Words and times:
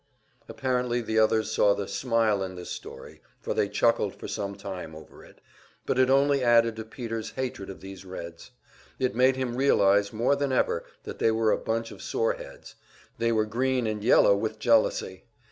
Apparently 0.49 0.99
the 0.99 1.19
others 1.19 1.51
saw 1.51 1.75
the 1.75 1.87
"smile" 1.87 2.41
in 2.41 2.55
this 2.55 2.71
story, 2.71 3.21
for 3.39 3.53
they 3.53 3.69
chuckled 3.69 4.15
for 4.15 4.27
some 4.27 4.55
time 4.55 4.95
over 4.95 5.23
it. 5.23 5.41
But 5.85 5.99
it 5.99 6.09
only 6.09 6.43
added 6.43 6.75
to 6.77 6.83
Peter's 6.85 7.29
hatred 7.29 7.69
of 7.69 7.81
these 7.81 8.03
Reds; 8.03 8.49
it 8.97 9.13
made 9.13 9.35
him 9.35 9.55
realize 9.55 10.11
more 10.11 10.35
than 10.35 10.51
ever 10.51 10.83
that 11.03 11.19
they 11.19 11.29
were 11.29 11.51
a 11.51 11.57
bunch 11.59 11.91
of 11.91 12.01
"sore 12.01 12.33
heads," 12.33 12.73
they 13.19 13.31
were 13.31 13.45
green 13.45 13.85
and 13.85 14.03
yellow 14.03 14.35
with 14.35 14.57
jealousy. 14.57 15.25